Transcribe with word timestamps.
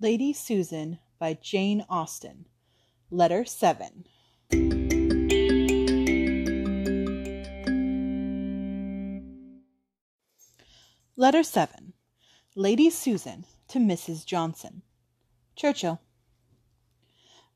Lady 0.00 0.32
Susan 0.32 0.98
by 1.20 1.34
Jane 1.40 1.86
Austen. 1.88 2.46
Letter 3.12 3.44
7. 3.44 4.04
Letter 11.16 11.42
7. 11.44 11.92
Lady 12.56 12.90
Susan 12.90 13.44
to 13.68 13.78
Mrs. 13.78 14.26
Johnson. 14.26 14.82
Churchill. 15.54 16.00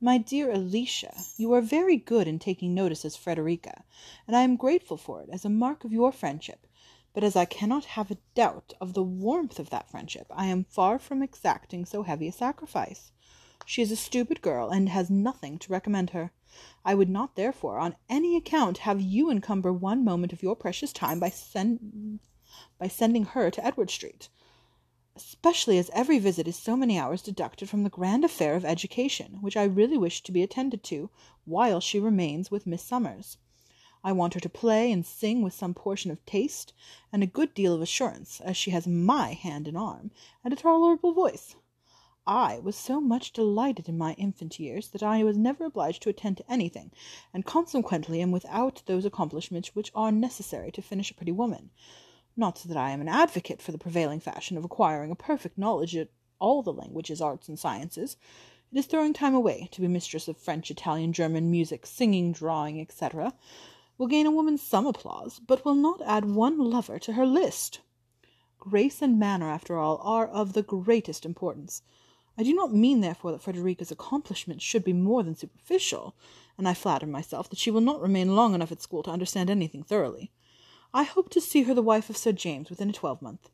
My 0.00 0.16
dear 0.16 0.52
Alicia, 0.52 1.24
you 1.36 1.52
are 1.54 1.60
very 1.60 1.96
good 1.96 2.28
in 2.28 2.38
taking 2.38 2.72
notice 2.72 3.04
of 3.04 3.16
Frederica, 3.16 3.82
and 4.28 4.36
I 4.36 4.42
am 4.42 4.54
grateful 4.54 4.96
for 4.96 5.22
it 5.22 5.28
as 5.32 5.44
a 5.44 5.50
mark 5.50 5.82
of 5.82 5.92
your 5.92 6.12
friendship. 6.12 6.67
But 7.14 7.24
as 7.24 7.36
I 7.36 7.44
cannot 7.44 7.84
have 7.96 8.10
a 8.10 8.18
doubt 8.34 8.74
of 8.80 8.94
the 8.94 9.02
warmth 9.02 9.58
of 9.58 9.70
that 9.70 9.90
friendship, 9.90 10.26
I 10.30 10.46
am 10.46 10.64
far 10.64 10.98
from 10.98 11.22
exacting 11.22 11.84
so 11.84 12.02
heavy 12.02 12.28
a 12.28 12.32
sacrifice. 12.32 13.12
She 13.66 13.82
is 13.82 13.90
a 13.90 13.96
stupid 13.96 14.42
girl, 14.42 14.70
and 14.70 14.88
has 14.88 15.10
nothing 15.10 15.58
to 15.58 15.72
recommend 15.72 16.10
her. 16.10 16.32
I 16.84 16.94
would 16.94 17.08
not, 17.08 17.36
therefore, 17.36 17.78
on 17.78 17.96
any 18.08 18.36
account 18.36 18.78
have 18.78 19.00
you 19.00 19.30
encumber 19.30 19.72
one 19.72 20.04
moment 20.04 20.32
of 20.32 20.42
your 20.42 20.56
precious 20.56 20.92
time 20.92 21.20
by 21.20 21.30
send 21.30 22.20
by 22.78 22.88
sending 22.88 23.24
her 23.24 23.50
to 23.50 23.64
Edward 23.64 23.90
Street 23.90 24.28
especially 25.18 25.78
as 25.78 25.90
every 25.92 26.20
visit 26.20 26.46
is 26.46 26.54
so 26.54 26.76
many 26.76 26.96
hours 26.96 27.22
deducted 27.22 27.68
from 27.68 27.82
the 27.82 27.90
grand 27.90 28.24
affair 28.24 28.54
of 28.54 28.64
education, 28.64 29.38
which 29.40 29.56
I 29.56 29.64
really 29.64 29.98
wish 29.98 30.22
to 30.22 30.30
be 30.30 30.44
attended 30.44 30.84
to 30.84 31.10
while 31.44 31.80
she 31.80 31.98
remains 31.98 32.52
with 32.52 32.68
Miss 32.68 32.84
Summers. 32.84 33.36
I 34.08 34.12
want 34.12 34.32
her 34.32 34.40
to 34.40 34.48
play 34.48 34.90
and 34.90 35.04
sing 35.04 35.42
with 35.42 35.52
some 35.52 35.74
portion 35.74 36.10
of 36.10 36.24
taste, 36.24 36.72
and 37.12 37.22
a 37.22 37.26
good 37.26 37.52
deal 37.52 37.74
of 37.74 37.82
assurance, 37.82 38.40
as 38.40 38.56
she 38.56 38.70
has 38.70 38.86
my 38.86 39.34
hand 39.34 39.68
and 39.68 39.76
arm, 39.76 40.12
and 40.42 40.50
a 40.50 40.56
tolerable 40.56 41.12
voice. 41.12 41.56
I 42.26 42.58
was 42.58 42.74
so 42.74 43.02
much 43.02 43.34
delighted 43.34 43.86
in 43.86 43.98
my 43.98 44.14
infant 44.14 44.58
years 44.58 44.88
that 44.92 45.02
I 45.02 45.22
was 45.24 45.36
never 45.36 45.66
obliged 45.66 46.02
to 46.04 46.08
attend 46.08 46.38
to 46.38 46.50
anything, 46.50 46.90
and 47.34 47.44
consequently 47.44 48.22
am 48.22 48.30
without 48.30 48.82
those 48.86 49.04
accomplishments 49.04 49.74
which 49.74 49.92
are 49.94 50.10
necessary 50.10 50.72
to 50.72 50.80
finish 50.80 51.10
a 51.10 51.14
pretty 51.14 51.32
woman. 51.32 51.68
Not 52.34 52.62
that 52.64 52.78
I 52.78 52.92
am 52.92 53.02
an 53.02 53.10
advocate 53.10 53.60
for 53.60 53.72
the 53.72 53.76
prevailing 53.76 54.20
fashion 54.20 54.56
of 54.56 54.64
acquiring 54.64 55.10
a 55.10 55.16
perfect 55.16 55.58
knowledge 55.58 55.94
of 55.96 56.08
all 56.38 56.62
the 56.62 56.72
languages, 56.72 57.20
arts, 57.20 57.46
and 57.46 57.58
sciences. 57.58 58.16
It 58.72 58.78
is 58.78 58.86
throwing 58.86 59.12
time 59.12 59.34
away 59.34 59.68
to 59.72 59.82
be 59.82 59.86
mistress 59.86 60.28
of 60.28 60.38
French, 60.38 60.70
Italian, 60.70 61.12
German, 61.12 61.50
music, 61.50 61.84
singing, 61.84 62.32
drawing, 62.32 62.80
etc. 62.80 63.34
Will 63.98 64.06
gain 64.06 64.26
a 64.26 64.30
woman 64.30 64.56
some 64.56 64.86
applause, 64.86 65.40
but 65.44 65.64
will 65.64 65.74
not 65.74 66.00
add 66.02 66.24
one 66.24 66.58
lover 66.58 66.98
to 67.00 67.14
her 67.14 67.26
list. 67.26 67.80
Grace 68.58 69.02
and 69.02 69.18
manner, 69.18 69.50
after 69.50 69.76
all, 69.76 70.00
are 70.02 70.26
of 70.26 70.52
the 70.52 70.62
greatest 70.62 71.26
importance. 71.26 71.82
I 72.38 72.44
do 72.44 72.54
not 72.54 72.72
mean, 72.72 73.00
therefore, 73.00 73.32
that 73.32 73.42
Frederica's 73.42 73.90
accomplishments 73.90 74.62
should 74.62 74.84
be 74.84 74.92
more 74.92 75.24
than 75.24 75.34
superficial, 75.34 76.14
and 76.56 76.68
I 76.68 76.74
flatter 76.74 77.06
myself 77.06 77.50
that 77.50 77.58
she 77.58 77.72
will 77.72 77.80
not 77.80 78.00
remain 78.00 78.36
long 78.36 78.54
enough 78.54 78.70
at 78.70 78.80
school 78.80 79.02
to 79.02 79.10
understand 79.10 79.50
anything 79.50 79.82
thoroughly. 79.82 80.30
I 80.94 81.02
hope 81.02 81.28
to 81.30 81.40
see 81.40 81.64
her 81.64 81.74
the 81.74 81.82
wife 81.82 82.08
of 82.08 82.16
Sir 82.16 82.30
James 82.30 82.70
within 82.70 82.90
a 82.90 82.92
twelvemonth. 82.92 83.50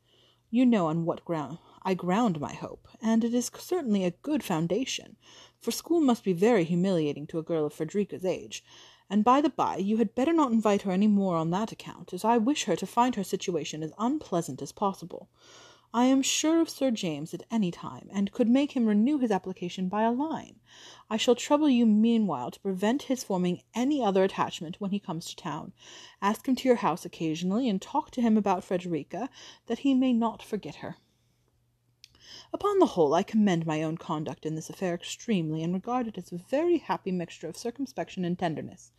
You 0.50 0.66
know 0.66 0.86
on 0.86 1.06
what 1.06 1.24
ground 1.24 1.58
I 1.82 1.94
ground 1.94 2.38
my 2.38 2.52
hope, 2.52 2.86
and 3.02 3.24
it 3.24 3.34
is 3.34 3.50
certainly 3.58 4.04
a 4.04 4.10
good 4.10 4.42
foundation, 4.42 5.16
for 5.60 5.70
school 5.70 6.00
must 6.00 6.22
be 6.22 6.32
very 6.32 6.64
humiliating 6.64 7.26
to 7.28 7.38
a 7.38 7.42
girl 7.42 7.66
of 7.66 7.72
Frederica's 7.72 8.24
age. 8.24 8.62
And 9.10 9.22
by 9.22 9.40
the 9.40 9.50
by, 9.50 9.76
you 9.76 9.98
had 9.98 10.14
better 10.14 10.32
not 10.32 10.52
invite 10.52 10.82
her 10.82 10.90
any 10.90 11.06
more 11.06 11.36
on 11.36 11.50
that 11.50 11.72
account, 11.72 12.12
as 12.12 12.24
I 12.24 12.38
wish 12.38 12.64
her 12.64 12.76
to 12.76 12.86
find 12.86 13.14
her 13.14 13.24
situation 13.24 13.82
as 13.82 13.92
unpleasant 13.98 14.62
as 14.62 14.72
possible. 14.72 15.28
I 15.92 16.06
am 16.06 16.22
sure 16.22 16.60
of 16.60 16.68
Sir 16.68 16.90
James 16.90 17.32
at 17.34 17.44
any 17.52 17.70
time, 17.70 18.08
and 18.12 18.32
could 18.32 18.48
make 18.48 18.72
him 18.72 18.86
renew 18.86 19.18
his 19.18 19.30
application 19.30 19.88
by 19.88 20.02
a 20.02 20.10
line. 20.10 20.58
I 21.08 21.16
shall 21.16 21.36
trouble 21.36 21.68
you 21.68 21.86
meanwhile 21.86 22.50
to 22.50 22.58
prevent 22.58 23.02
his 23.02 23.22
forming 23.22 23.62
any 23.74 24.02
other 24.02 24.24
attachment 24.24 24.80
when 24.80 24.90
he 24.90 24.98
comes 24.98 25.26
to 25.26 25.36
town. 25.36 25.72
Ask 26.20 26.48
him 26.48 26.56
to 26.56 26.68
your 26.68 26.78
house 26.78 27.04
occasionally, 27.04 27.68
and 27.68 27.80
talk 27.80 28.10
to 28.10 28.20
him 28.20 28.36
about 28.36 28.64
Frederica, 28.64 29.30
that 29.66 29.80
he 29.80 29.94
may 29.94 30.12
not 30.12 30.42
forget 30.42 30.76
her. 30.76 30.96
Upon 32.52 32.78
the 32.78 32.86
whole, 32.86 33.14
I 33.14 33.22
commend 33.22 33.66
my 33.66 33.82
own 33.82 33.96
conduct 33.96 34.46
in 34.46 34.54
this 34.54 34.70
affair 34.70 34.94
extremely, 34.94 35.62
and 35.62 35.72
regard 35.72 36.08
it 36.08 36.18
as 36.18 36.32
a 36.32 36.38
very 36.38 36.78
happy 36.78 37.12
mixture 37.12 37.48
of 37.48 37.56
circumspection 37.56 38.24
and 38.24 38.38
tenderness. 38.38 38.92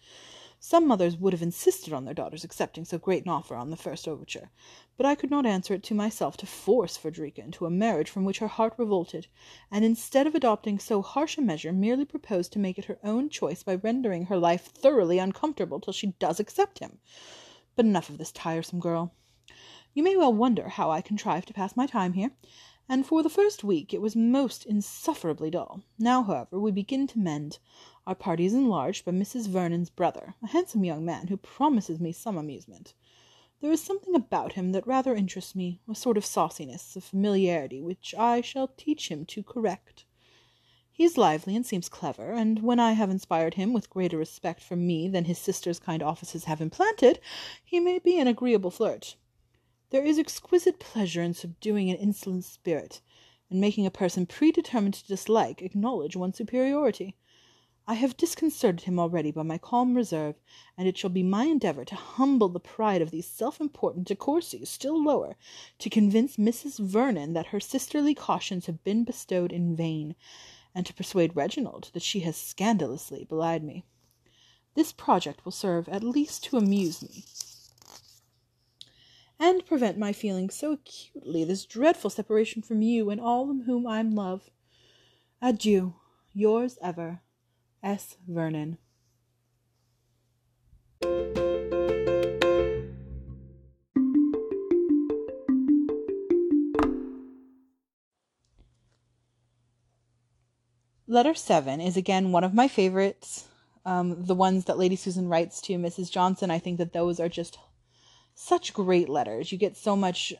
Some 0.59 0.87
mothers 0.87 1.17
would 1.17 1.33
have 1.33 1.41
insisted 1.41 1.93
on 1.93 2.05
their 2.05 2.13
daughters 2.13 2.43
accepting 2.43 2.85
so 2.85 2.97
great 2.97 3.23
an 3.23 3.29
offer 3.29 3.55
on 3.55 3.69
the 3.69 3.77
first 3.77 4.07
overture, 4.07 4.51
but 4.97 5.05
I 5.05 5.13
could 5.13 5.29
not 5.29 5.45
answer 5.45 5.73
it 5.73 5.83
to 5.83 5.93
myself 5.93 6.37
to 6.37 6.45
force 6.45 6.97
Frederica 6.97 7.41
into 7.41 7.65
a 7.65 7.69
marriage 7.69 8.09
from 8.09 8.23
which 8.23 8.39
her 8.39 8.47
heart 8.47 8.73
revolted, 8.77 9.27
and 9.69 9.85
instead 9.85 10.25
of 10.25 10.33
adopting 10.33 10.79
so 10.79 11.01
harsh 11.01 11.37
a 11.37 11.41
measure, 11.41 11.73
merely 11.73 12.05
proposed 12.05 12.53
to 12.53 12.59
make 12.59 12.79
it 12.79 12.85
her 12.85 12.99
own 13.03 13.29
choice 13.29 13.63
by 13.63 13.75
rendering 13.75 14.25
her 14.27 14.37
life 14.37 14.63
thoroughly 14.65 15.19
uncomfortable 15.19 15.79
till 15.79 15.93
she 15.93 16.15
does 16.19 16.39
accept 16.39 16.79
him. 16.79 16.99
But 17.75 17.85
enough 17.85 18.09
of 18.09 18.17
this 18.17 18.31
tiresome 18.31 18.79
girl. 18.79 19.13
You 19.93 20.03
may 20.03 20.15
well 20.15 20.33
wonder 20.33 20.69
how 20.69 20.89
I 20.89 21.01
contrived 21.01 21.47
to 21.49 21.53
pass 21.53 21.75
my 21.75 21.85
time 21.85 22.13
here, 22.13 22.31
and 22.87 23.05
for 23.05 23.23
the 23.23 23.29
first 23.29 23.63
week 23.63 23.93
it 23.93 24.01
was 24.01 24.15
most 24.15 24.65
insufferably 24.65 25.49
dull. 25.49 25.81
Now, 25.97 26.23
however, 26.23 26.59
we 26.59 26.71
begin 26.71 27.07
to 27.07 27.19
mend. 27.19 27.59
Our 28.05 28.15
party 28.15 28.45
is 28.45 28.53
enlarged 28.53 29.05
by 29.05 29.11
Mrs. 29.11 29.47
Vernon's 29.47 29.89
brother, 29.89 30.35
a 30.43 30.47
handsome 30.47 30.83
young 30.83 31.03
man 31.03 31.27
who 31.27 31.37
promises 31.37 31.99
me 31.99 32.11
some 32.11 32.37
amusement. 32.37 32.93
There 33.61 33.71
is 33.71 33.81
something 33.81 34.13
about 34.13 34.53
him 34.53 34.73
that 34.73 34.85
rather 34.85 35.15
interests 35.15 35.55
me, 35.55 35.81
a 35.89 35.95
sort 35.95 36.17
of 36.17 36.25
sauciness, 36.25 36.95
a 36.95 37.01
familiarity, 37.01 37.81
which 37.81 38.13
I 38.15 38.41
shall 38.41 38.67
teach 38.67 39.09
him 39.09 39.25
to 39.25 39.41
correct. 39.41 40.05
He 40.91 41.03
is 41.03 41.17
lively 41.17 41.55
and 41.55 41.65
seems 41.65 41.89
clever, 41.89 42.31
and 42.31 42.61
when 42.61 42.79
I 42.79 42.93
have 42.93 43.09
inspired 43.09 43.55
him 43.55 43.73
with 43.73 43.89
greater 43.89 44.17
respect 44.17 44.61
for 44.61 44.75
me 44.75 45.07
than 45.09 45.25
his 45.25 45.37
sister's 45.37 45.79
kind 45.79 46.03
offices 46.03 46.45
have 46.45 46.61
implanted, 46.61 47.19
he 47.63 47.79
may 47.79 47.99
be 47.99 48.19
an 48.19 48.27
agreeable 48.27 48.71
flirt. 48.71 49.15
There 49.95 50.03
is 50.03 50.19
exquisite 50.19 50.77
pleasure 50.77 51.21
in 51.21 51.33
subduing 51.33 51.89
an 51.89 51.95
insolent 51.95 52.43
spirit, 52.43 52.99
and 53.49 53.61
making 53.61 53.85
a 53.85 53.89
person 53.89 54.25
predetermined 54.25 54.95
to 54.95 55.07
dislike 55.07 55.61
acknowledge 55.61 56.17
one's 56.17 56.35
superiority. 56.35 57.15
I 57.87 57.93
have 57.93 58.17
disconcerted 58.17 58.81
him 58.81 58.99
already 58.99 59.31
by 59.31 59.43
my 59.43 59.57
calm 59.57 59.95
reserve, 59.95 60.35
and 60.77 60.85
it 60.85 60.97
shall 60.97 61.09
be 61.09 61.23
my 61.23 61.45
endeavour 61.45 61.85
to 61.85 61.95
humble 61.95 62.49
the 62.49 62.59
pride 62.59 63.01
of 63.01 63.09
these 63.09 63.25
self 63.25 63.61
important 63.61 64.09
De 64.09 64.15
Courcys 64.15 64.67
still 64.67 65.01
lower, 65.01 65.37
to 65.79 65.89
convince 65.89 66.35
Mrs. 66.35 66.77
Vernon 66.77 67.31
that 67.31 67.47
her 67.47 67.61
sisterly 67.61 68.13
cautions 68.13 68.65
have 68.65 68.83
been 68.83 69.05
bestowed 69.05 69.53
in 69.53 69.77
vain, 69.77 70.17
and 70.75 70.85
to 70.85 70.93
persuade 70.93 71.37
Reginald 71.37 71.91
that 71.93 72.03
she 72.03 72.19
has 72.19 72.35
scandalously 72.35 73.23
belied 73.23 73.63
me. 73.63 73.85
This 74.73 74.91
project 74.91 75.45
will 75.45 75.53
serve 75.53 75.87
at 75.87 76.03
least 76.03 76.43
to 76.43 76.57
amuse 76.57 77.01
me, 77.01 77.23
and 79.45 79.63
prevent 79.63 79.95
my 79.95 80.11
feeling 80.11 80.49
so 80.49 80.71
acutely 80.71 81.43
this 81.43 81.65
dreadful 81.65 82.09
separation 82.09 82.63
from 82.63 82.81
you 82.81 83.11
and 83.11 83.21
all 83.21 83.45
whom 83.67 83.85
I 83.85 84.01
love. 84.01 84.49
Adieu, 85.39 85.93
yours 86.33 86.79
ever, 86.81 87.21
S. 87.83 88.17
Vernon. 88.27 88.79
Letter 101.07 101.35
7 101.35 101.79
is 101.79 101.95
again 101.95 102.31
one 102.31 102.43
of 102.43 102.55
my 102.55 102.67
favorites. 102.67 103.47
Um, 103.85 104.25
the 104.25 104.33
ones 104.33 104.65
that 104.65 104.79
Lady 104.79 104.95
Susan 104.95 105.29
writes 105.29 105.61
to 105.61 105.73
Mrs. 105.73 106.09
Johnson, 106.09 106.49
I 106.49 106.57
think 106.57 106.79
that 106.79 106.93
those 106.93 107.19
are 107.19 107.29
just 107.29 107.59
such 108.35 108.73
great 108.73 109.09
letters. 109.09 109.51
You 109.51 109.57
get 109.57 109.75
so 109.75 109.95
much, 109.95 110.33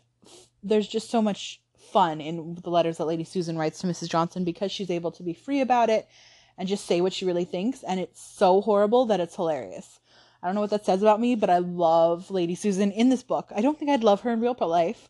there's 0.62 0.88
just 0.88 1.10
so 1.10 1.22
much 1.22 1.62
fun 1.92 2.22
in 2.22 2.58
the 2.62 2.70
letters 2.70 2.98
that 2.98 3.06
Lady 3.06 3.24
Susan 3.24 3.58
writes 3.58 3.80
to 3.80 3.88
Mrs. 3.88 4.10
Johnson 4.10 4.44
because 4.44 4.72
she's 4.72 4.92
able 4.92 5.12
to 5.12 5.24
be 5.24 5.34
free 5.34 5.62
about 5.62 5.90
it 5.90 6.08
and 6.58 6.68
just 6.68 6.86
say 6.86 7.02
what 7.02 7.14
she 7.14 7.26
really 7.26 7.46
thinks. 7.46 7.84
And 7.84 8.00
it's 8.00 8.22
so 8.22 8.62
horrible 8.62 9.06
that 9.06 9.20
it's 9.20 9.36
hilarious. 9.36 10.00
I 10.42 10.48
don't 10.48 10.56
know 10.56 10.62
what 10.62 10.70
that 10.70 10.86
says 10.86 11.02
about 11.02 11.20
me, 11.20 11.36
but 11.36 11.50
I 11.50 11.58
love 11.58 12.30
Lady 12.30 12.54
Susan 12.54 12.92
in 12.92 13.10
this 13.10 13.24
book. 13.24 13.52
I 13.56 13.62
don't 13.62 13.80
think 13.80 13.90
I'd 13.90 14.04
love 14.04 14.22
her 14.22 14.32
in 14.32 14.42
real 14.42 14.56
life, 14.60 15.10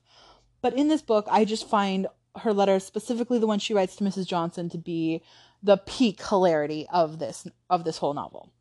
but 0.61 0.73
in 0.73 0.87
this 0.87 1.01
book, 1.01 1.27
I 1.29 1.43
just 1.43 1.67
find 1.67 2.07
her 2.37 2.53
letters, 2.53 2.85
specifically 2.85 3.39
the 3.39 3.47
one 3.47 3.59
she 3.59 3.73
writes 3.73 3.95
to 3.97 4.03
Mrs. 4.03 4.27
Johnson, 4.27 4.69
to 4.69 4.77
be 4.77 5.21
the 5.61 5.77
peak 5.77 6.21
hilarity 6.25 6.87
of 6.91 7.19
this 7.19 7.47
of 7.69 7.83
this 7.83 7.97
whole 7.97 8.13
novel. 8.13 8.51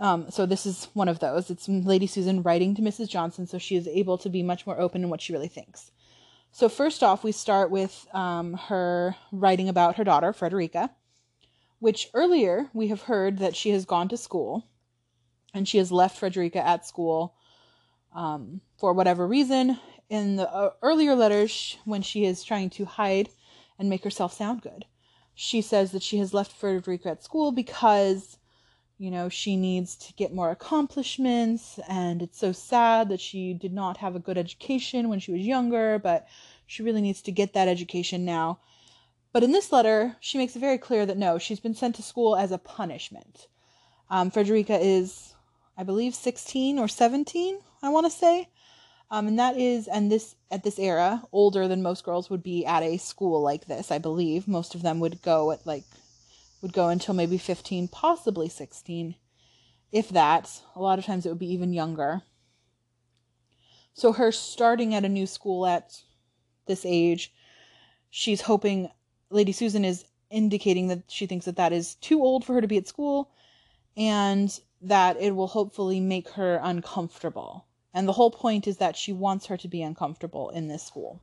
Um, 0.00 0.30
so 0.30 0.46
this 0.46 0.64
is 0.64 0.88
one 0.94 1.08
of 1.08 1.18
those. 1.18 1.50
It's 1.50 1.68
Lady 1.68 2.06
Susan 2.06 2.42
writing 2.42 2.74
to 2.74 2.82
Mrs. 2.82 3.08
Johnson, 3.08 3.46
so 3.46 3.58
she 3.58 3.76
is 3.76 3.86
able 3.86 4.16
to 4.18 4.30
be 4.30 4.42
much 4.42 4.66
more 4.66 4.80
open 4.80 5.02
in 5.04 5.10
what 5.10 5.20
she 5.20 5.32
really 5.32 5.48
thinks. 5.48 5.92
So 6.52 6.68
first 6.68 7.02
off, 7.02 7.22
we 7.22 7.32
start 7.32 7.70
with 7.70 8.08
um, 8.12 8.54
her 8.54 9.14
writing 9.30 9.68
about 9.68 9.96
her 9.96 10.04
daughter 10.04 10.32
Frederica, 10.32 10.90
which 11.78 12.08
earlier 12.14 12.70
we 12.72 12.88
have 12.88 13.02
heard 13.02 13.38
that 13.38 13.54
she 13.54 13.70
has 13.70 13.84
gone 13.84 14.08
to 14.08 14.16
school 14.16 14.66
and 15.54 15.68
she 15.68 15.78
has 15.78 15.92
left 15.92 16.18
Frederica 16.18 16.64
at 16.66 16.86
school 16.86 17.34
um, 18.14 18.60
for 18.78 18.92
whatever 18.92 19.26
reason. 19.26 19.78
In 20.08 20.36
the 20.36 20.50
uh, 20.52 20.70
earlier 20.82 21.14
letters, 21.14 21.76
when 21.84 22.02
she 22.02 22.24
is 22.24 22.42
trying 22.42 22.70
to 22.70 22.84
hide 22.84 23.28
and 23.78 23.88
make 23.88 24.04
herself 24.04 24.32
sound 24.32 24.62
good. 24.62 24.84
she 25.34 25.62
says 25.62 25.92
that 25.92 26.02
she 26.02 26.18
has 26.18 26.34
left 26.34 26.52
Frederica 26.52 27.10
at 27.10 27.22
school 27.22 27.52
because, 27.52 28.36
you 29.00 29.10
know, 29.10 29.30
she 29.30 29.56
needs 29.56 29.96
to 29.96 30.12
get 30.12 30.34
more 30.34 30.50
accomplishments, 30.50 31.80
and 31.88 32.20
it's 32.20 32.38
so 32.38 32.52
sad 32.52 33.08
that 33.08 33.18
she 33.18 33.54
did 33.54 33.72
not 33.72 33.96
have 33.96 34.14
a 34.14 34.20
good 34.20 34.36
education 34.36 35.08
when 35.08 35.18
she 35.18 35.32
was 35.32 35.40
younger, 35.40 35.98
but 35.98 36.28
she 36.66 36.82
really 36.82 37.00
needs 37.00 37.22
to 37.22 37.32
get 37.32 37.54
that 37.54 37.66
education 37.66 38.26
now. 38.26 38.58
But 39.32 39.42
in 39.42 39.52
this 39.52 39.72
letter, 39.72 40.16
she 40.20 40.36
makes 40.36 40.54
it 40.54 40.58
very 40.58 40.76
clear 40.76 41.06
that 41.06 41.16
no, 41.16 41.38
she's 41.38 41.60
been 41.60 41.74
sent 41.74 41.94
to 41.94 42.02
school 42.02 42.36
as 42.36 42.52
a 42.52 42.58
punishment. 42.58 43.46
Um, 44.10 44.30
Frederica 44.30 44.78
is, 44.78 45.34
I 45.78 45.82
believe, 45.82 46.14
16 46.14 46.78
or 46.78 46.86
17, 46.86 47.58
I 47.82 47.88
want 47.88 48.04
to 48.04 48.10
say. 48.10 48.50
Um, 49.10 49.28
and 49.28 49.38
that 49.38 49.56
is, 49.56 49.88
and 49.88 50.12
this 50.12 50.36
at 50.50 50.62
this 50.62 50.78
era, 50.78 51.22
older 51.32 51.66
than 51.68 51.82
most 51.82 52.04
girls 52.04 52.28
would 52.28 52.42
be 52.42 52.66
at 52.66 52.82
a 52.82 52.98
school 52.98 53.40
like 53.40 53.64
this. 53.64 53.90
I 53.90 53.96
believe 53.96 54.46
most 54.46 54.74
of 54.74 54.82
them 54.82 55.00
would 55.00 55.22
go 55.22 55.52
at 55.52 55.66
like, 55.66 55.84
would 56.62 56.72
go 56.72 56.88
until 56.88 57.14
maybe 57.14 57.38
15, 57.38 57.88
possibly 57.88 58.48
16, 58.48 59.14
if 59.92 60.08
that. 60.10 60.62
A 60.74 60.80
lot 60.80 60.98
of 60.98 61.04
times 61.04 61.24
it 61.24 61.28
would 61.28 61.38
be 61.38 61.52
even 61.52 61.72
younger. 61.72 62.22
So 63.94 64.12
her 64.12 64.32
starting 64.32 64.94
at 64.94 65.04
a 65.04 65.08
new 65.08 65.26
school 65.26 65.66
at 65.66 66.02
this 66.66 66.84
age, 66.84 67.32
she's 68.08 68.42
hoping. 68.42 68.90
Lady 69.30 69.52
Susan 69.52 69.84
is 69.84 70.04
indicating 70.30 70.88
that 70.88 71.04
she 71.08 71.26
thinks 71.26 71.46
that 71.46 71.56
that 71.56 71.72
is 71.72 71.94
too 71.96 72.22
old 72.22 72.44
for 72.44 72.54
her 72.54 72.60
to 72.60 72.68
be 72.68 72.76
at 72.76 72.88
school, 72.88 73.30
and 73.96 74.60
that 74.80 75.20
it 75.20 75.36
will 75.36 75.48
hopefully 75.48 76.00
make 76.00 76.30
her 76.30 76.60
uncomfortable 76.62 77.66
and 77.92 78.06
the 78.06 78.12
whole 78.12 78.30
point 78.30 78.66
is 78.66 78.76
that 78.76 78.96
she 78.96 79.12
wants 79.12 79.46
her 79.46 79.56
to 79.56 79.68
be 79.68 79.82
uncomfortable 79.82 80.50
in 80.50 80.68
this 80.68 80.84
school. 80.84 81.20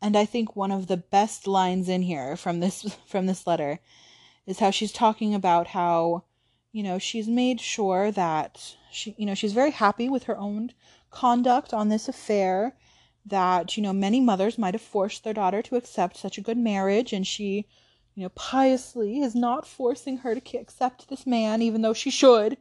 And 0.00 0.16
I 0.16 0.24
think 0.24 0.54
one 0.54 0.70
of 0.70 0.86
the 0.86 0.96
best 0.96 1.46
lines 1.46 1.88
in 1.88 2.02
here 2.02 2.36
from 2.36 2.60
this 2.60 2.96
from 3.06 3.26
this 3.26 3.46
letter 3.46 3.80
is 4.46 4.58
how 4.58 4.70
she's 4.70 4.92
talking 4.92 5.34
about 5.34 5.68
how 5.68 6.24
you 6.72 6.82
know 6.82 6.98
she's 6.98 7.28
made 7.28 7.60
sure 7.60 8.10
that 8.10 8.76
she 8.90 9.14
you 9.18 9.26
know 9.26 9.34
she's 9.34 9.52
very 9.52 9.70
happy 9.70 10.08
with 10.08 10.24
her 10.24 10.36
own 10.36 10.72
conduct 11.10 11.72
on 11.72 11.88
this 11.88 12.08
affair 12.08 12.76
that 13.24 13.76
you 13.76 13.82
know 13.82 13.92
many 13.92 14.20
mothers 14.20 14.58
might 14.58 14.74
have 14.74 14.82
forced 14.82 15.24
their 15.24 15.34
daughter 15.34 15.62
to 15.62 15.76
accept 15.76 16.16
such 16.16 16.36
a 16.36 16.42
good 16.42 16.58
marriage 16.58 17.12
and 17.12 17.26
she 17.26 17.66
you 18.14 18.22
know 18.22 18.28
piously 18.30 19.20
is 19.20 19.34
not 19.34 19.66
forcing 19.66 20.18
her 20.18 20.34
to 20.34 20.58
accept 20.58 21.08
this 21.08 21.26
man 21.26 21.62
even 21.62 21.82
though 21.82 21.94
she 21.94 22.10
should 22.10 22.56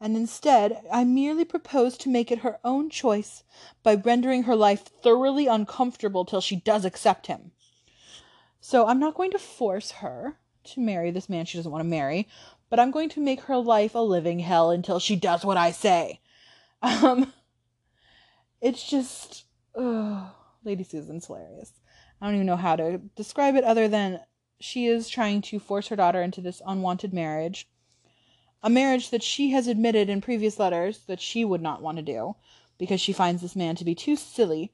and 0.00 0.16
instead 0.16 0.82
I 0.92 1.04
merely 1.04 1.44
propose 1.44 1.96
to 1.98 2.10
make 2.10 2.30
it 2.30 2.40
her 2.40 2.58
own 2.64 2.90
choice 2.90 3.42
by 3.82 3.94
rendering 3.94 4.42
her 4.42 4.56
life 4.56 4.82
thoroughly 5.02 5.46
uncomfortable 5.46 6.24
till 6.24 6.40
she 6.40 6.56
does 6.56 6.84
accept 6.84 7.28
him. 7.28 7.52
So 8.60 8.86
I'm 8.86 8.98
not 8.98 9.14
going 9.14 9.30
to 9.30 9.38
force 9.38 9.92
her 10.02 10.38
to 10.64 10.80
marry 10.80 11.10
this 11.10 11.28
man 11.28 11.44
she 11.44 11.58
doesn't 11.58 11.70
want 11.70 11.82
to 11.82 11.88
marry, 11.88 12.28
but 12.70 12.80
I'm 12.80 12.90
going 12.90 13.08
to 13.10 13.20
make 13.20 13.42
her 13.42 13.56
life 13.56 13.94
a 13.94 13.98
living 13.98 14.38
hell 14.38 14.70
until 14.70 14.98
she 14.98 15.16
does 15.16 15.44
what 15.44 15.56
I 15.56 15.70
say. 15.70 16.20
Um, 16.82 17.32
it's 18.60 18.86
just, 18.86 19.46
oh, 19.74 20.30
Lady 20.64 20.84
Susan's 20.84 21.26
hilarious. 21.26 21.72
I 22.20 22.26
don't 22.26 22.34
even 22.34 22.46
know 22.46 22.56
how 22.56 22.76
to 22.76 22.98
describe 23.16 23.54
it 23.54 23.64
other 23.64 23.88
than 23.88 24.20
she 24.60 24.84
is 24.86 25.08
trying 25.08 25.40
to 25.42 25.58
force 25.58 25.88
her 25.88 25.96
daughter 25.96 26.20
into 26.20 26.42
this 26.42 26.60
unwanted 26.66 27.14
marriage 27.14 27.68
a 28.64 28.70
marriage 28.70 29.10
that 29.10 29.22
she 29.22 29.50
has 29.50 29.66
admitted 29.66 30.08
in 30.08 30.22
previous 30.22 30.58
letters 30.58 31.00
that 31.06 31.20
she 31.20 31.44
would 31.44 31.60
not 31.60 31.82
want 31.82 31.98
to 31.98 32.02
do 32.02 32.34
because 32.78 32.98
she 32.98 33.12
finds 33.12 33.42
this 33.42 33.54
man 33.54 33.76
to 33.76 33.84
be 33.84 33.94
too 33.94 34.16
silly 34.16 34.72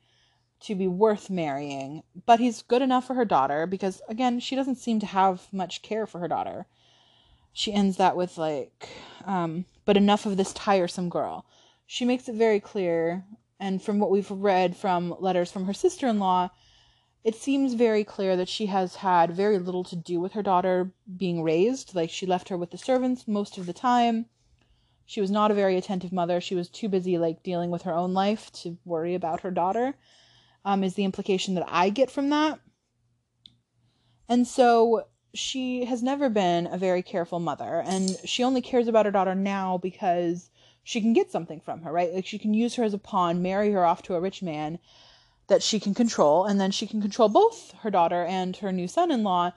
to 0.61 0.75
be 0.75 0.87
worth 0.89 1.31
marrying. 1.31 2.03
But 2.27 2.41
he's 2.41 2.63
good 2.63 2.83
enough 2.83 3.07
for 3.07 3.15
her 3.15 3.25
daughter 3.25 3.67
because, 3.67 4.03
again, 4.09 4.41
she 4.41 4.57
doesn't 4.57 4.79
seem 4.79 5.01
to 5.01 5.07
have 5.07 5.47
much 5.53 5.83
care 5.83 6.07
for 6.07 6.19
her 6.19 6.29
daughter. 6.29 6.67
She 7.53 7.73
ends 7.73 7.97
that 7.97 8.17
with, 8.17 8.39
like, 8.39 8.89
um, 9.25 9.65
but 9.85 9.97
enough 9.97 10.27
of 10.27 10.37
this 10.37 10.53
tiresome 10.53 11.09
girl. 11.09 11.45
She 11.87 12.05
makes 12.05 12.29
it 12.29 12.37
very 12.37 12.61
clear, 12.61 13.25
and 13.59 13.83
from 13.83 13.99
what 13.99 14.11
we've 14.11 14.31
read 14.31 14.77
from 14.77 15.17
letters 15.19 15.51
from 15.51 15.65
her 15.65 15.75
sister 15.75 16.07
in 16.07 16.21
law, 16.21 16.51
it 17.25 17.35
seems 17.35 17.75
very 17.75 18.05
clear 18.05 18.37
that 18.37 18.49
she 18.49 18.67
has 18.67 18.97
had 18.97 19.33
very 19.33 19.59
little 19.59 19.85
to 19.85 19.97
do 19.97 20.21
with 20.21 20.33
her 20.33 20.43
daughter 20.43 20.93
being 21.17 21.43
raised. 21.43 21.95
Like, 21.95 22.11
she 22.11 22.25
left 22.25 22.49
her 22.49 22.57
with 22.57 22.71
the 22.71 22.79
servants 22.79 23.27
most 23.27 23.59
of 23.59 23.67
the 23.67 23.73
time. 23.73 24.27
She 25.05 25.21
was 25.21 25.31
not 25.31 25.51
a 25.51 25.55
very 25.55 25.77
attentive 25.77 26.13
mother. 26.13 26.41
She 26.41 26.55
was 26.55 26.69
too 26.69 26.89
busy, 26.89 27.19
like, 27.19 27.43
dealing 27.43 27.71
with 27.71 27.83
her 27.83 27.95
own 27.95 28.15
life 28.15 28.53
to 28.63 28.79
worry 28.85 29.15
about 29.15 29.41
her 29.41 29.51
daughter, 29.51 29.97
um, 30.65 30.85
is 30.85 30.95
the 30.95 31.05
implication 31.05 31.55
that 31.55 31.67
I 31.69 31.91
get 31.91 32.11
from 32.11 32.31
that. 32.31 32.61
And 34.29 34.47
so 34.47 35.07
she 35.35 35.85
has 35.85 36.03
never 36.03 36.29
been 36.29 36.67
a 36.67 36.79
very 36.79 37.03
careful 37.03 37.41
mother, 37.41 37.83
and 37.85 38.17
she 38.25 38.43
only 38.43 38.61
cares 38.61 38.89
about 38.89 39.07
her 39.07 39.13
daughter 39.13 39.35
now 39.35 39.79
because 39.79 40.51
she 40.83 41.01
can 41.01 41.13
get 41.13 41.31
something 41.31 41.61
from 41.61 41.83
her, 41.83 41.93
right? 41.93 42.13
Like, 42.13 42.27
she 42.27 42.39
can 42.39 42.55
use 42.55 42.75
her 42.77 42.85
as 42.85 42.95
a 42.95 42.99
pawn, 42.99 43.43
marry 43.43 43.71
her 43.73 43.85
off 43.85 44.03
to 44.03 44.15
a 44.15 44.21
rich 44.21 44.43
man 44.43 44.79
that 45.49 45.63
she 45.63 45.81
can 45.81 45.95
control, 45.95 46.45
and 46.45 46.61
then 46.61 46.71
she 46.71 46.87
can 46.87 47.01
control 47.01 47.29
both 47.29 47.73
her 47.83 47.91
daughter 47.91 48.25
and 48.25 48.57
her 48.57 48.73
new 48.73 48.89
son 48.89 49.11
in 49.11 49.23
law 49.23 49.53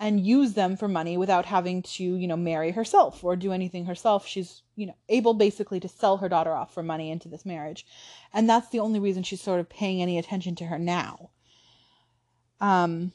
and 0.00 0.26
use 0.26 0.54
them 0.54 0.76
for 0.76 0.88
money 0.88 1.16
without 1.16 1.46
having 1.46 1.82
to, 1.82 2.02
you 2.02 2.26
know, 2.26 2.36
marry 2.36 2.72
herself 2.72 3.22
or 3.22 3.36
do 3.36 3.52
anything 3.52 3.86
herself. 3.86 4.26
She's, 4.26 4.62
you 4.74 4.86
know, 4.86 4.96
able 5.08 5.34
basically 5.34 5.80
to 5.80 5.88
sell 5.88 6.16
her 6.16 6.28
daughter 6.28 6.52
off 6.52 6.74
for 6.74 6.82
money 6.82 7.10
into 7.10 7.28
this 7.28 7.46
marriage. 7.46 7.86
And 8.32 8.48
that's 8.48 8.68
the 8.68 8.80
only 8.80 8.98
reason 8.98 9.22
she's 9.22 9.40
sort 9.40 9.60
of 9.60 9.68
paying 9.68 10.02
any 10.02 10.18
attention 10.18 10.56
to 10.56 10.64
her 10.66 10.78
now. 10.78 11.30
Um 12.60 13.12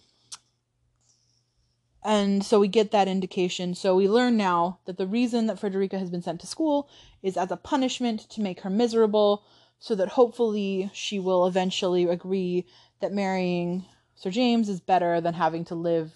and 2.02 2.46
so 2.46 2.62
we 2.62 2.70
get 2.70 2.92
that 2.92 3.10
indication. 3.10 3.76
So 3.76 3.96
we 3.96 4.08
learn 4.08 4.38
now 4.38 4.80
that 4.86 4.98
the 4.98 5.06
reason 5.06 5.48
that 5.48 5.60
Frederica 5.60 6.00
has 6.00 6.10
been 6.10 6.22
sent 6.22 6.40
to 6.42 6.48
school 6.48 6.90
is 7.22 7.36
as 7.36 7.52
a 7.52 7.58
punishment 7.58 8.22
to 8.30 8.42
make 8.42 8.62
her 8.62 8.70
miserable 8.70 9.44
so 9.80 9.96
that 9.96 10.10
hopefully 10.10 10.90
she 10.94 11.20
will 11.20 11.46
eventually 11.46 12.06
agree 12.06 12.66
that 13.02 13.12
marrying 13.12 13.86
Sir 14.16 14.32
James 14.32 14.70
is 14.70 14.80
better 14.80 15.20
than 15.22 15.34
having 15.34 15.66
to 15.66 15.76
live 15.76 16.14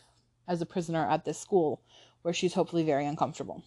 as 0.48 0.62
a 0.62 0.66
prisoner 0.66 1.08
at 1.08 1.26
this 1.26 1.40
school, 1.40 1.82
where 2.22 2.34
she's 2.34 2.54
hopefully 2.54 2.84
very 2.84 3.06
uncomfortable. 3.06 3.64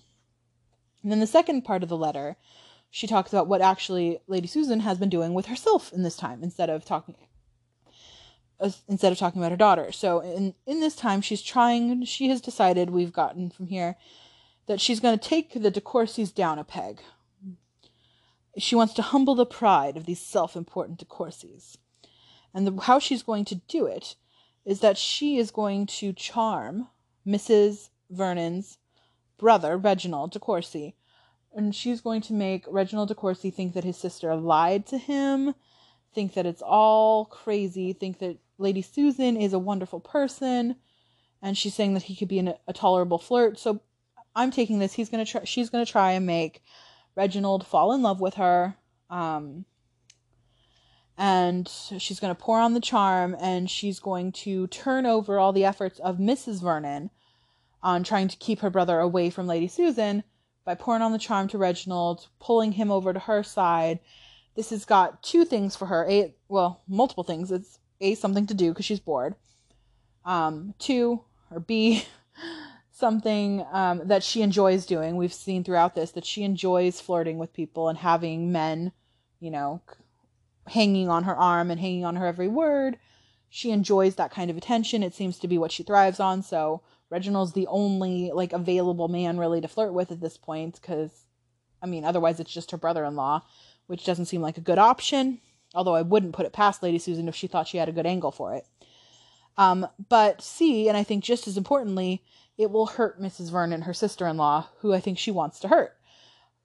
And 1.02 1.12
then 1.12 1.21
the 1.21 1.26
second 1.26 1.62
part 1.62 1.83
of 1.83 1.88
the 1.88 1.97
letter, 1.97 2.37
she 2.90 3.06
talks 3.06 3.33
about 3.33 3.47
what 3.47 3.61
actually 3.61 4.21
Lady 4.26 4.47
Susan 4.47 4.80
has 4.80 4.99
been 4.99 5.09
doing 5.09 5.35
with 5.35 5.47
herself 5.47 5.92
in 5.92 6.02
this 6.02 6.16
time 6.16 6.42
instead 6.42 6.71
of 6.71 6.85
talking 6.85 7.14
uh, 8.59 8.71
instead 8.88 9.12
of 9.12 9.18
talking 9.18 9.40
about 9.40 9.50
her 9.50 9.56
daughter. 9.56 9.92
So 9.92 10.21
in 10.21 10.54
in 10.66 10.80
this 10.80 10.97
time 10.97 11.21
she's 11.21 11.42
trying 11.42 12.04
she 12.04 12.28
has 12.28 12.40
decided 12.40 12.90
we've 12.90 13.12
gotten 13.12 13.50
from 13.50 13.66
here 13.66 13.97
that 14.66 14.80
she's 14.80 15.00
going 15.00 15.18
to 15.18 15.28
take 15.28 15.52
the 15.52 15.71
De 15.71 15.80
Courcys 15.80 16.35
down 16.35 16.59
a 16.59 16.64
peg. 16.64 17.00
She 18.59 18.75
wants 18.75 18.95
to 18.95 19.02
humble 19.02 19.35
the 19.35 19.47
pride 19.47 19.97
of 19.97 20.06
these 20.06 20.21
self 20.21 20.56
important 20.56 20.99
De 20.99 21.04
Courcys. 21.04 21.76
And 22.54 22.66
the, 22.66 22.80
how 22.83 22.99
she's 22.99 23.23
going 23.23 23.45
to 23.47 23.56
do 23.68 23.87
it 23.87 24.16
is 24.66 24.80
that 24.80 24.99
she 24.99 25.38
is 25.38 25.50
going 25.50 25.87
to 25.87 26.12
charm 26.12 26.88
Mrs. 27.26 27.88
Vernon's 28.11 28.78
brother, 29.38 29.78
Reginald 29.78 30.32
De 30.32 30.38
Courcy. 30.38 30.96
And 31.54 31.75
she's 31.75 32.02
going 32.02 32.20
to 32.23 32.35
make 32.35 32.64
Reginald 32.68 33.08
De 33.08 33.14
Courcy 33.14 33.50
think 33.50 33.73
that 33.73 33.85
his 33.85 33.96
sister 33.96 34.35
lied 34.35 34.85
to 34.87 34.99
him, 34.99 35.54
think 36.14 36.35
that 36.35 36.44
it's 36.44 36.62
all 36.62 37.25
crazy, 37.25 37.92
think 37.94 38.18
that 38.18 38.37
Lady 38.58 38.82
Susan 38.82 39.37
is 39.37 39.52
a 39.52 39.58
wonderful 39.58 40.00
person, 40.00 40.76
and 41.40 41.56
she's 41.56 41.75
saying 41.75 41.94
that 41.94 42.04
he 42.04 42.16
could 42.16 42.28
be 42.28 42.38
an, 42.38 42.54
a 42.66 42.73
tolerable 42.73 43.18
flirt. 43.18 43.58
So 43.58 43.80
I'm 44.35 44.50
taking 44.50 44.78
this. 44.78 44.94
He's 44.94 45.08
gonna 45.08 45.25
try. 45.25 45.44
She's 45.44 45.70
gonna 45.70 45.87
try 45.87 46.12
and 46.12 46.26
make 46.26 46.62
Reginald 47.14 47.66
fall 47.66 47.92
in 47.92 48.02
love 48.02 48.20
with 48.20 48.35
her. 48.35 48.76
Um, 49.08 49.64
and 51.18 51.68
she's 51.99 52.20
going 52.20 52.35
to 52.35 52.40
pour 52.40 52.58
on 52.58 52.75
the 52.75 52.80
charm 52.80 53.37
and 53.40 53.70
she's 53.70 53.99
going 53.99 54.32
to 54.32 54.66
turn 54.66 55.06
over 55.06 55.38
all 55.38 55.52
the 55.52 55.64
efforts 55.64 55.99
of 56.00 56.18
Mrs. 56.18 56.61
Vernon 56.61 57.11
on 57.82 58.02
trying 58.02 58.28
to 58.28 58.37
keep 58.37 58.61
her 58.61 58.70
brother 58.70 58.99
away 58.99 59.30
from 59.30 59.46
Lady 59.46 59.68
Susan 59.68 60.25
by 60.64 60.75
pouring 60.75 61.02
on 61.02 61.12
the 61.12 61.18
charm 61.18 61.49
to 61.49 61.58
Reginald, 61.58 62.26
pulling 62.40 62.73
him 62.73 62.90
over 62.90 63.12
to 63.12 63.18
her 63.20 63.42
side. 63.42 64.00
This 64.56 64.70
has 64.70 64.85
got 64.85 65.23
two 65.23 65.44
things 65.44 65.76
for 65.76 65.87
her. 65.87 66.04
A, 66.08 66.35
well, 66.49 66.82
multiple 66.88 67.25
things. 67.25 67.50
It's 67.52 67.78
A, 68.00 68.14
something 68.14 68.46
to 68.46 68.54
do 68.54 68.73
because 68.73 68.85
she's 68.85 69.00
bored. 69.00 69.37
Um, 70.25 70.75
two, 70.78 71.23
or 71.50 71.61
B, 71.61 72.04
something 72.90 73.64
um, 73.73 74.02
that 74.06 74.25
she 74.25 74.42
enjoys 74.42 74.85
doing. 74.85 75.16
We've 75.16 75.32
seen 75.32 75.62
throughout 75.62 75.94
this 75.94 76.11
that 76.12 76.26
she 76.26 76.42
enjoys 76.42 77.00
flirting 77.00 77.38
with 77.38 77.52
people 77.52 77.88
and 77.88 77.96
having 77.96 78.50
men, 78.50 78.92
you 79.38 79.50
know, 79.50 79.80
hanging 80.68 81.08
on 81.08 81.25
her 81.25 81.37
arm 81.37 81.70
and 81.70 81.80
hanging 81.80 82.04
on 82.04 82.16
her 82.16 82.26
every 82.26 82.49
word. 82.49 82.99
She 83.49 83.70
enjoys 83.70 84.16
that 84.16 84.30
kind 84.30 84.50
of 84.50 84.56
attention. 84.56 85.02
It 85.02 85.14
seems 85.14 85.38
to 85.38 85.49
be 85.49 85.58
what 85.58 85.73
she 85.73 85.82
thrives 85.82 86.20
on. 86.20 86.42
So 86.42 86.82
Reginald's 87.11 87.52
the 87.52 87.66
only 87.68 88.32
like 88.32 88.52
available 88.52 89.08
man 89.08 89.38
really 89.38 89.61
to 89.61 89.68
flirt 89.68 89.92
with 89.92 90.11
at 90.11 90.20
this 90.20 90.37
point 90.37 90.80
because 90.80 91.25
I 91.82 91.87
mean, 91.87 92.04
otherwise 92.04 92.40
it's 92.40 92.52
just 92.52 92.70
her 92.70 92.76
brother-in-law, 92.76 93.42
which 93.87 94.04
doesn't 94.04 94.26
seem 94.26 94.40
like 94.40 94.58
a 94.58 94.62
good 94.62 94.78
option. 94.78 95.40
Although 95.75 95.94
I 95.94 96.02
wouldn't 96.02 96.35
put 96.35 96.46
it 96.46 96.52
past 96.52 96.82
Lady 96.82 96.99
Susan 96.99 97.28
if 97.28 97.35
she 97.35 97.46
thought 97.46 97.68
she 97.68 97.78
had 97.78 97.88
a 97.88 97.92
good 97.92 98.06
angle 98.06 98.30
for 98.30 98.54
it. 98.54 98.66
Um, 99.58 99.87
but 100.08 100.42
C, 100.42 100.88
and 100.88 100.96
I 100.96 101.02
think 101.02 101.25
just 101.25 101.46
as 101.46 101.56
importantly, 101.56 102.23
it 102.58 102.70
will 102.70 102.87
hurt 102.87 103.20
Mrs. 103.20 103.50
Vernon, 103.50 103.82
her 103.82 103.94
sister 103.94 104.26
in 104.26 104.37
law, 104.37 104.68
who 104.78 104.94
I 104.94 105.00
think 105.00 105.18
she 105.18 105.30
wants 105.30 105.61
to 105.61 105.68
hurt. 105.68 105.96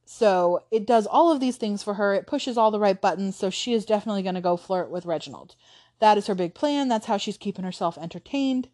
So 0.05 0.63
it 0.71 0.85
does 0.85 1.07
all 1.07 1.31
of 1.31 1.39
these 1.39 1.57
things 1.57 1.83
for 1.83 1.95
her. 1.95 2.13
It 2.13 2.27
pushes 2.27 2.57
all 2.57 2.71
the 2.71 2.79
right 2.79 2.99
buttons. 2.99 3.35
So 3.35 3.49
she 3.49 3.73
is 3.73 3.85
definitely 3.85 4.23
going 4.23 4.35
to 4.35 4.41
go 4.41 4.57
flirt 4.57 4.89
with 4.89 5.05
Reginald. 5.05 5.55
That 5.99 6.17
is 6.17 6.27
her 6.27 6.35
big 6.35 6.53
plan. 6.55 6.87
That's 6.87 7.05
how 7.05 7.17
she's 7.17 7.37
keeping 7.37 7.63
herself 7.63 7.97
entertained 7.97 8.69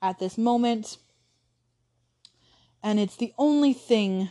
at 0.00 0.18
this 0.18 0.36
moment. 0.36 0.98
And 2.82 2.98
it's 2.98 3.16
the 3.16 3.32
only 3.38 3.72
thing 3.72 4.30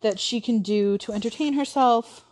that 0.00 0.18
she 0.18 0.40
can 0.40 0.60
do 0.60 0.98
to 0.98 1.12
entertain 1.12 1.54
herself. 1.54 2.24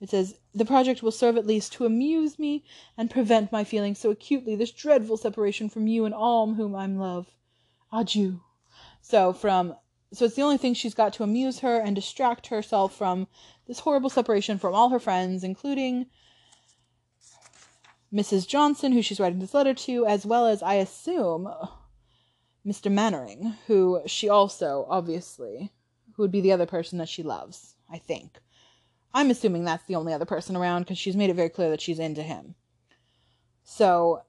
It 0.00 0.10
says, 0.10 0.38
The 0.54 0.64
project 0.64 1.02
will 1.02 1.10
serve 1.10 1.36
at 1.36 1.46
least 1.46 1.72
to 1.74 1.86
amuse 1.86 2.38
me 2.38 2.64
and 2.96 3.10
prevent 3.10 3.52
my 3.52 3.64
feeling 3.64 3.94
so 3.94 4.10
acutely 4.10 4.54
this 4.54 4.70
dreadful 4.70 5.16
separation 5.16 5.68
from 5.68 5.86
you 5.86 6.04
and 6.04 6.14
all 6.14 6.54
whom 6.54 6.74
I 6.74 6.86
love. 6.86 7.26
Adieu. 7.92 8.40
So 9.00 9.32
from 9.32 9.74
so 10.12 10.24
it's 10.24 10.34
the 10.36 10.42
only 10.42 10.56
thing 10.56 10.74
she's 10.74 10.94
got 10.94 11.12
to 11.14 11.22
amuse 11.22 11.60
her 11.60 11.78
and 11.78 11.94
distract 11.94 12.46
herself 12.46 12.96
from 12.96 13.26
this 13.66 13.80
horrible 13.80 14.10
separation 14.10 14.58
from 14.58 14.74
all 14.74 14.88
her 14.88 14.98
friends, 14.98 15.44
including 15.44 16.06
Mrs. 18.12 18.48
Johnson, 18.48 18.92
who 18.92 19.02
she's 19.02 19.20
writing 19.20 19.38
this 19.38 19.52
letter 19.52 19.74
to, 19.74 20.06
as 20.06 20.24
well 20.24 20.46
as, 20.46 20.62
I 20.62 20.74
assume, 20.74 21.52
Mr. 22.66 22.90
Manwaring, 22.90 23.56
who 23.66 24.00
she 24.06 24.30
also, 24.30 24.86
obviously, 24.88 25.72
who 26.14 26.22
would 26.22 26.32
be 26.32 26.40
the 26.40 26.52
other 26.52 26.66
person 26.66 26.98
that 26.98 27.08
she 27.08 27.22
loves, 27.22 27.74
I 27.90 27.98
think. 27.98 28.38
I'm 29.12 29.30
assuming 29.30 29.64
that's 29.64 29.84
the 29.84 29.94
only 29.94 30.14
other 30.14 30.24
person 30.24 30.56
around 30.56 30.82
because 30.82 30.98
she's 30.98 31.16
made 31.16 31.30
it 31.30 31.34
very 31.34 31.48
clear 31.50 31.68
that 31.70 31.80
she's 31.80 31.98
into 31.98 32.22
him. 32.22 32.54
So 33.62 34.22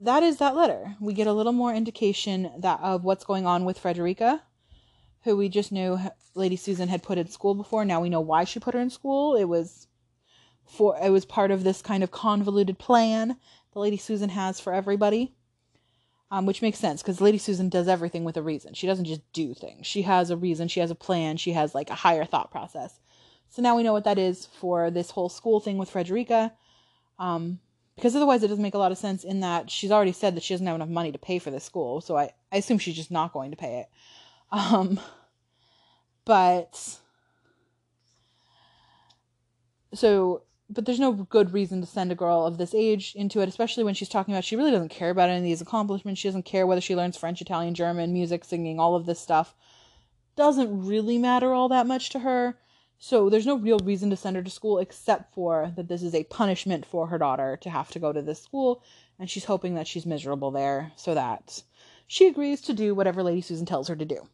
that 0.00 0.22
is 0.22 0.38
that 0.38 0.56
letter. 0.56 0.96
We 1.00 1.12
get 1.12 1.26
a 1.26 1.32
little 1.32 1.52
more 1.52 1.74
indication 1.74 2.50
that 2.58 2.80
of 2.80 3.04
what's 3.04 3.24
going 3.24 3.46
on 3.46 3.64
with 3.64 3.78
Frederica 3.78 4.42
who 5.26 5.36
we 5.36 5.50
just 5.50 5.72
knew 5.72 5.98
Lady 6.34 6.56
Susan 6.56 6.88
had 6.88 7.02
put 7.02 7.18
in 7.18 7.28
school 7.28 7.54
before. 7.54 7.84
Now 7.84 8.00
we 8.00 8.08
know 8.08 8.20
why 8.20 8.44
she 8.44 8.60
put 8.60 8.74
her 8.74 8.80
in 8.80 8.90
school. 8.90 9.34
It 9.34 9.44
was 9.44 9.88
for 10.64 10.96
it 11.02 11.10
was 11.10 11.26
part 11.26 11.50
of 11.50 11.64
this 11.64 11.82
kind 11.82 12.02
of 12.02 12.10
convoluted 12.10 12.78
plan 12.78 13.36
that 13.72 13.78
Lady 13.78 13.98
Susan 13.98 14.30
has 14.30 14.58
for 14.58 14.72
everybody. 14.72 15.34
Um, 16.28 16.44
which 16.44 16.60
makes 16.60 16.80
sense 16.80 17.02
because 17.02 17.20
Lady 17.20 17.38
Susan 17.38 17.68
does 17.68 17.86
everything 17.86 18.24
with 18.24 18.36
a 18.36 18.42
reason. 18.42 18.74
She 18.74 18.88
doesn't 18.88 19.04
just 19.04 19.20
do 19.32 19.54
things. 19.54 19.86
She 19.86 20.02
has 20.02 20.28
a 20.28 20.36
reason. 20.36 20.66
She 20.66 20.80
has 20.80 20.90
a 20.90 20.96
plan. 20.96 21.36
She 21.36 21.52
has 21.52 21.72
like 21.72 21.88
a 21.88 21.94
higher 21.94 22.24
thought 22.24 22.50
process. 22.50 22.98
So 23.48 23.62
now 23.62 23.76
we 23.76 23.84
know 23.84 23.92
what 23.92 24.02
that 24.04 24.18
is 24.18 24.44
for 24.44 24.90
this 24.90 25.12
whole 25.12 25.28
school 25.28 25.60
thing 25.60 25.78
with 25.78 25.90
Frederica. 25.90 26.52
Um, 27.20 27.60
because 27.94 28.14
otherwise 28.14 28.42
it 28.42 28.48
doesn't 28.48 28.62
make 28.62 28.74
a 28.74 28.78
lot 28.78 28.92
of 28.92 28.98
sense 28.98 29.24
in 29.24 29.40
that 29.40 29.70
she's 29.70 29.90
already 29.90 30.12
said 30.12 30.36
that 30.36 30.42
she 30.42 30.52
doesn't 30.52 30.66
have 30.66 30.76
enough 30.76 30.88
money 30.88 31.12
to 31.12 31.18
pay 31.18 31.38
for 31.38 31.50
this 31.50 31.64
school. 31.64 32.00
So 32.00 32.16
I, 32.16 32.32
I 32.52 32.56
assume 32.56 32.78
she's 32.78 32.96
just 32.96 33.10
not 33.10 33.32
going 33.32 33.52
to 33.52 33.56
pay 33.56 33.78
it. 33.80 33.86
Um, 34.52 35.00
but 36.24 36.98
so 39.92 40.42
but 40.68 40.84
there's 40.84 41.00
no 41.00 41.12
good 41.12 41.52
reason 41.52 41.80
to 41.80 41.86
send 41.86 42.10
a 42.10 42.16
girl 42.16 42.44
of 42.44 42.58
this 42.58 42.74
age 42.74 43.14
into 43.14 43.40
it, 43.40 43.48
especially 43.48 43.84
when 43.84 43.94
she's 43.94 44.08
talking 44.08 44.34
about 44.34 44.44
she 44.44 44.56
really 44.56 44.72
doesn't 44.72 44.88
care 44.88 45.10
about 45.10 45.28
any 45.28 45.38
of 45.38 45.44
these 45.44 45.60
accomplishments. 45.60 46.20
She 46.20 46.28
doesn't 46.28 46.44
care 46.44 46.66
whether 46.66 46.80
she 46.80 46.96
learns 46.96 47.16
French, 47.16 47.40
Italian, 47.40 47.74
German, 47.74 48.12
music, 48.12 48.44
singing, 48.44 48.80
all 48.80 48.96
of 48.96 49.06
this 49.06 49.20
stuff. 49.20 49.54
Doesn't 50.34 50.86
really 50.86 51.18
matter 51.18 51.52
all 51.52 51.68
that 51.68 51.86
much 51.86 52.10
to 52.10 52.18
her. 52.20 52.58
So 52.98 53.30
there's 53.30 53.46
no 53.46 53.56
real 53.58 53.78
reason 53.78 54.10
to 54.10 54.16
send 54.16 54.36
her 54.36 54.42
to 54.42 54.50
school 54.50 54.78
except 54.78 55.34
for 55.34 55.72
that 55.76 55.86
this 55.88 56.02
is 56.02 56.14
a 56.14 56.24
punishment 56.24 56.84
for 56.84 57.06
her 57.08 57.18
daughter 57.18 57.58
to 57.58 57.70
have 57.70 57.90
to 57.90 57.98
go 57.98 58.12
to 58.12 58.22
this 58.22 58.42
school, 58.42 58.82
and 59.18 59.30
she's 59.30 59.44
hoping 59.44 59.74
that 59.74 59.86
she's 59.86 60.06
miserable 60.06 60.50
there 60.50 60.92
so 60.96 61.14
that 61.14 61.62
she 62.06 62.26
agrees 62.26 62.60
to 62.62 62.72
do 62.72 62.94
whatever 62.94 63.22
Lady 63.22 63.40
Susan 63.40 63.66
tells 63.66 63.88
her 63.88 63.96
to 63.96 64.04
do. 64.04 64.28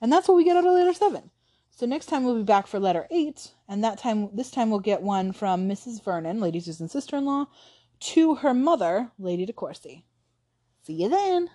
And 0.00 0.12
that's 0.12 0.28
what 0.28 0.36
we 0.36 0.44
get 0.44 0.56
out 0.56 0.66
of 0.66 0.72
letter 0.72 0.92
seven. 0.92 1.30
So 1.70 1.86
next 1.86 2.06
time 2.06 2.24
we'll 2.24 2.36
be 2.36 2.44
back 2.44 2.66
for 2.68 2.78
letter 2.78 3.06
eight, 3.10 3.52
and 3.68 3.82
that 3.82 3.98
time 3.98 4.30
this 4.32 4.50
time 4.50 4.70
we'll 4.70 4.78
get 4.78 5.02
one 5.02 5.32
from 5.32 5.68
Mrs. 5.68 6.02
Vernon, 6.02 6.40
Lady 6.40 6.60
Susan's 6.60 6.92
sister-in-law, 6.92 7.46
to 8.00 8.36
her 8.36 8.54
mother, 8.54 9.10
Lady 9.18 9.44
De 9.44 9.52
Courcy. 9.52 10.04
See 10.82 10.92
you 10.94 11.08
then. 11.08 11.50